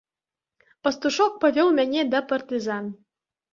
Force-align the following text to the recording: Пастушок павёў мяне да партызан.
Пастушок 0.87 1.37
павёў 1.45 1.69
мяне 1.77 2.01
да 2.17 2.25
партызан. 2.35 2.85